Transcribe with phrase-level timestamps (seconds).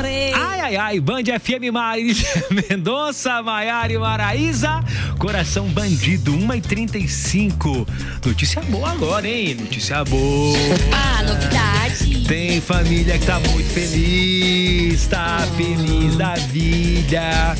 [0.00, 0.34] sofrer.
[0.34, 4.82] Ai, ai, ai, Band FM Maris, Mendonça, Maiara e Maraísa,
[5.18, 7.86] Coração Bandido, 1 e 35
[8.24, 9.54] Notícia boa agora, hein?
[9.54, 10.56] Notícia boa.
[10.92, 12.26] Ah, novidade.
[12.26, 17.56] Tem família que tá muito feliz, tá feliz da vida.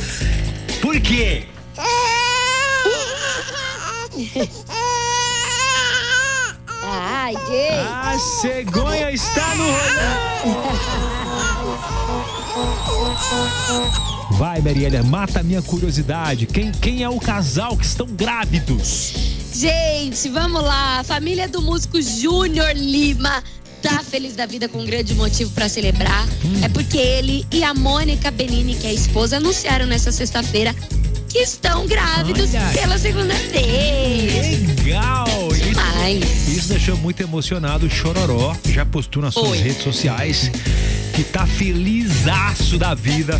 [0.80, 1.44] Por quê?
[6.82, 7.88] Ai, gente.
[7.92, 11.40] A cegonha está no rolê.
[14.32, 16.46] Vai, Mariela, mata a minha curiosidade.
[16.46, 19.12] Quem, quem é o casal que estão grávidos?
[19.54, 21.00] Gente, vamos lá.
[21.00, 23.42] A família do músico Júnior Lima
[23.82, 26.26] tá feliz da vida com um grande motivo para celebrar.
[26.62, 30.74] É porque ele e a Mônica Benini, que é a esposa, anunciaram nessa sexta-feira
[31.28, 32.68] que estão grávidos Olha.
[32.72, 34.82] pela segunda vez.
[34.82, 35.26] Legal!
[35.52, 36.48] Isso, Demais.
[36.48, 38.56] isso deixou muito emocionado o Chororó.
[38.66, 40.50] Já postou nas suas redes sociais
[41.20, 43.38] que tá felizaço da vida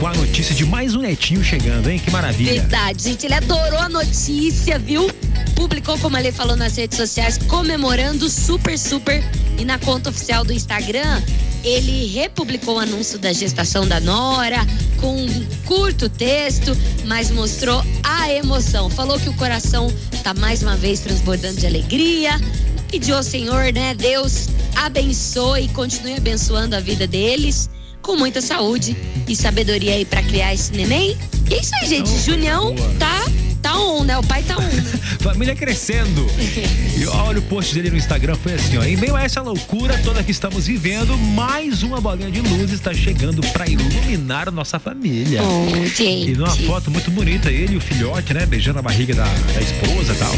[0.00, 1.96] com a notícia de mais um netinho chegando, hein?
[1.96, 2.54] Que maravilha!
[2.54, 3.24] Verdade, gente.
[3.24, 5.08] Ele adorou a notícia, viu?
[5.54, 9.22] Publicou, como ele falou nas redes sociais, comemorando super, super.
[9.56, 11.22] E na conta oficial do Instagram,
[11.62, 14.66] ele republicou o anúncio da gestação da Nora,
[15.00, 18.90] com um curto texto, mas mostrou a emoção.
[18.90, 19.86] Falou que o coração
[20.24, 22.40] tá mais uma vez transbordando de alegria.
[22.90, 23.94] Pediu ao Senhor, né?
[23.94, 27.70] Deus abençoe e continue abençoando a vida deles.
[28.02, 28.96] Com muita saúde
[29.28, 31.16] e sabedoria aí pra criar esse neném.
[31.50, 32.10] E é isso aí, gente.
[32.10, 32.94] Oh, Junião boa.
[32.98, 33.26] tá,
[33.60, 34.16] tá on, né?
[34.18, 34.62] O pai tá on.
[34.62, 34.84] né?
[35.20, 36.26] Família crescendo.
[36.98, 38.82] E olha o post dele no Instagram, foi assim, ó.
[38.84, 42.94] Em meio a essa loucura toda que estamos vivendo, mais uma bolinha de luz está
[42.94, 45.42] chegando para iluminar a nossa família.
[45.42, 46.32] Oh, E gente.
[46.38, 48.46] numa foto muito bonita, ele e o filhote, né?
[48.46, 50.32] Beijando a barriga da, da esposa e tal.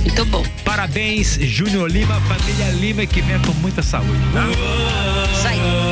[0.00, 0.44] Muito bom.
[0.64, 4.46] Parabéns, Júnior Lima, família Lima, que venha com muita saúde, tá?
[5.32, 5.90] Isso aí.